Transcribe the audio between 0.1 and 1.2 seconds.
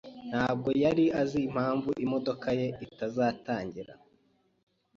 ntabwo yari